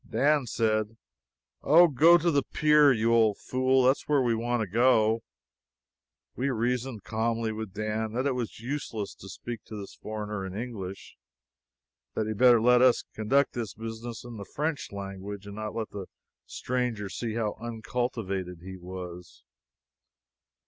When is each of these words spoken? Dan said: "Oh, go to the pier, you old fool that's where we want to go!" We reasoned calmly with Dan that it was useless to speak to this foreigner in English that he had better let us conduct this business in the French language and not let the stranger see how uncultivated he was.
Dan 0.09 0.47
said: 0.47 0.97
"Oh, 1.61 1.87
go 1.87 2.17
to 2.17 2.31
the 2.31 2.41
pier, 2.41 2.91
you 2.91 3.13
old 3.13 3.37
fool 3.37 3.83
that's 3.83 4.07
where 4.07 4.23
we 4.23 4.33
want 4.33 4.61
to 4.61 4.67
go!" 4.67 5.21
We 6.35 6.49
reasoned 6.49 7.03
calmly 7.03 7.51
with 7.51 7.75
Dan 7.75 8.13
that 8.13 8.25
it 8.25 8.31
was 8.33 8.59
useless 8.59 9.13
to 9.13 9.29
speak 9.29 9.63
to 9.65 9.75
this 9.79 9.93
foreigner 9.93 10.43
in 10.43 10.55
English 10.55 11.17
that 12.15 12.23
he 12.25 12.29
had 12.29 12.39
better 12.39 12.59
let 12.59 12.81
us 12.81 13.03
conduct 13.13 13.53
this 13.53 13.75
business 13.75 14.23
in 14.23 14.37
the 14.37 14.45
French 14.55 14.91
language 14.91 15.45
and 15.45 15.55
not 15.55 15.75
let 15.75 15.91
the 15.91 16.07
stranger 16.47 17.07
see 17.07 17.35
how 17.35 17.53
uncultivated 17.61 18.61
he 18.63 18.77
was. 18.77 19.43